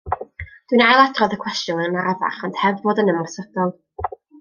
[0.71, 3.81] Dwi'n ail adrodd y cwestiwn yn arafach ond heb fod yn ymosodol.